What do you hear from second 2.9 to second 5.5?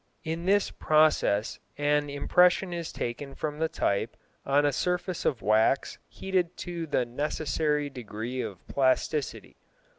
taken from the type on a surface of